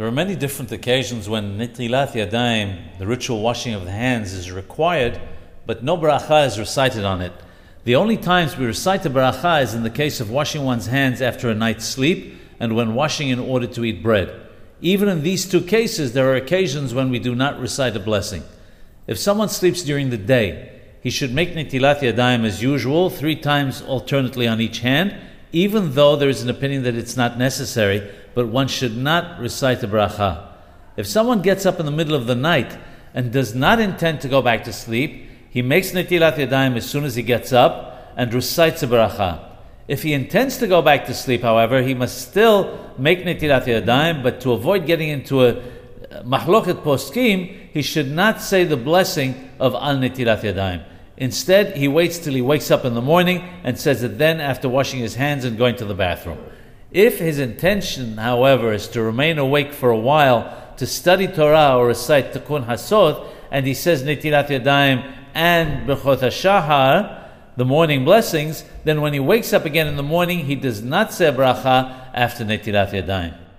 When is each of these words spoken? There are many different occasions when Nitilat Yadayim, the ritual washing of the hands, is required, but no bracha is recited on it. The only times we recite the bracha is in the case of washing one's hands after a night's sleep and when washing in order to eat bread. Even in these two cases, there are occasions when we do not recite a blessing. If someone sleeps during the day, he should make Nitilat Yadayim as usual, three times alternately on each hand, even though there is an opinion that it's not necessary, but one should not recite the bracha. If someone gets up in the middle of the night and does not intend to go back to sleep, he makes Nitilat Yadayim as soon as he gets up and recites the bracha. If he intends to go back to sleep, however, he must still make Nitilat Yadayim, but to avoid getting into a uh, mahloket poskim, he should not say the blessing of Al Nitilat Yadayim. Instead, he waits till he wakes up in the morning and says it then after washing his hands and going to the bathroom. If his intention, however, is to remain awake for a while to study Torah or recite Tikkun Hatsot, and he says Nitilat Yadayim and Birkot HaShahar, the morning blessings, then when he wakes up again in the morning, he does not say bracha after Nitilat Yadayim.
There 0.00 0.08
are 0.08 0.12
many 0.12 0.34
different 0.34 0.72
occasions 0.72 1.28
when 1.28 1.58
Nitilat 1.58 2.12
Yadayim, 2.12 2.96
the 2.96 3.06
ritual 3.06 3.42
washing 3.42 3.74
of 3.74 3.84
the 3.84 3.90
hands, 3.90 4.32
is 4.32 4.50
required, 4.50 5.20
but 5.66 5.84
no 5.84 5.98
bracha 5.98 6.46
is 6.46 6.58
recited 6.58 7.04
on 7.04 7.20
it. 7.20 7.34
The 7.84 7.96
only 7.96 8.16
times 8.16 8.56
we 8.56 8.64
recite 8.64 9.02
the 9.02 9.10
bracha 9.10 9.62
is 9.62 9.74
in 9.74 9.82
the 9.82 9.90
case 9.90 10.18
of 10.18 10.30
washing 10.30 10.64
one's 10.64 10.86
hands 10.86 11.20
after 11.20 11.50
a 11.50 11.54
night's 11.54 11.84
sleep 11.84 12.34
and 12.58 12.74
when 12.74 12.94
washing 12.94 13.28
in 13.28 13.38
order 13.38 13.66
to 13.66 13.84
eat 13.84 14.02
bread. 14.02 14.34
Even 14.80 15.06
in 15.06 15.22
these 15.22 15.46
two 15.46 15.60
cases, 15.60 16.14
there 16.14 16.32
are 16.32 16.36
occasions 16.36 16.94
when 16.94 17.10
we 17.10 17.18
do 17.18 17.34
not 17.34 17.60
recite 17.60 17.94
a 17.94 18.00
blessing. 18.00 18.42
If 19.06 19.18
someone 19.18 19.50
sleeps 19.50 19.82
during 19.82 20.08
the 20.08 20.16
day, 20.16 20.80
he 21.02 21.10
should 21.10 21.34
make 21.34 21.52
Nitilat 21.52 21.98
Yadayim 21.98 22.46
as 22.46 22.62
usual, 22.62 23.10
three 23.10 23.36
times 23.36 23.82
alternately 23.82 24.48
on 24.48 24.62
each 24.62 24.78
hand, 24.78 25.14
even 25.52 25.94
though 25.94 26.16
there 26.16 26.28
is 26.28 26.42
an 26.42 26.50
opinion 26.50 26.82
that 26.84 26.94
it's 26.94 27.16
not 27.16 27.38
necessary, 27.38 28.08
but 28.34 28.48
one 28.48 28.68
should 28.68 28.96
not 28.96 29.40
recite 29.40 29.80
the 29.80 29.86
bracha. 29.86 30.46
If 30.96 31.06
someone 31.06 31.42
gets 31.42 31.66
up 31.66 31.80
in 31.80 31.86
the 31.86 31.92
middle 31.92 32.14
of 32.14 32.26
the 32.26 32.34
night 32.34 32.76
and 33.14 33.32
does 33.32 33.54
not 33.54 33.80
intend 33.80 34.20
to 34.20 34.28
go 34.28 34.42
back 34.42 34.64
to 34.64 34.72
sleep, 34.72 35.28
he 35.50 35.62
makes 35.62 35.90
Nitilat 35.90 36.36
Yadayim 36.36 36.76
as 36.76 36.88
soon 36.88 37.04
as 37.04 37.16
he 37.16 37.22
gets 37.22 37.52
up 37.52 38.12
and 38.16 38.32
recites 38.32 38.82
the 38.82 38.86
bracha. 38.86 39.44
If 39.88 40.04
he 40.04 40.12
intends 40.12 40.58
to 40.58 40.68
go 40.68 40.82
back 40.82 41.06
to 41.06 41.14
sleep, 41.14 41.42
however, 41.42 41.82
he 41.82 41.94
must 41.94 42.28
still 42.28 42.94
make 42.96 43.24
Nitilat 43.24 43.64
Yadayim, 43.64 44.22
but 44.22 44.40
to 44.42 44.52
avoid 44.52 44.86
getting 44.86 45.08
into 45.08 45.44
a 45.44 45.48
uh, 45.50 46.22
mahloket 46.22 46.82
poskim, 46.82 47.70
he 47.72 47.82
should 47.82 48.10
not 48.10 48.40
say 48.40 48.62
the 48.64 48.76
blessing 48.76 49.50
of 49.58 49.74
Al 49.74 49.96
Nitilat 49.96 50.42
Yadayim. 50.42 50.84
Instead, 51.20 51.76
he 51.76 51.86
waits 51.86 52.18
till 52.18 52.32
he 52.32 52.40
wakes 52.40 52.70
up 52.70 52.86
in 52.86 52.94
the 52.94 53.02
morning 53.02 53.46
and 53.62 53.78
says 53.78 54.02
it 54.02 54.16
then 54.16 54.40
after 54.40 54.70
washing 54.70 55.00
his 55.00 55.16
hands 55.16 55.44
and 55.44 55.58
going 55.58 55.76
to 55.76 55.84
the 55.84 55.94
bathroom. 55.94 56.38
If 56.90 57.18
his 57.18 57.38
intention, 57.38 58.16
however, 58.16 58.72
is 58.72 58.88
to 58.88 59.02
remain 59.02 59.38
awake 59.38 59.74
for 59.74 59.90
a 59.90 59.98
while 59.98 60.72
to 60.78 60.86
study 60.86 61.28
Torah 61.28 61.76
or 61.76 61.88
recite 61.88 62.32
Tikkun 62.32 62.64
Hatsot, 62.64 63.28
and 63.50 63.66
he 63.66 63.74
says 63.74 64.02
Nitilat 64.02 64.48
Yadayim 64.48 65.14
and 65.34 65.86
Birkot 65.86 66.20
HaShahar, 66.20 67.18
the 67.54 67.66
morning 67.66 68.02
blessings, 68.06 68.64
then 68.84 69.02
when 69.02 69.12
he 69.12 69.20
wakes 69.20 69.52
up 69.52 69.66
again 69.66 69.86
in 69.86 69.96
the 69.96 70.02
morning, 70.02 70.46
he 70.46 70.54
does 70.54 70.82
not 70.82 71.12
say 71.12 71.30
bracha 71.30 72.08
after 72.14 72.46
Nitilat 72.46 72.92
Yadayim. 72.92 73.36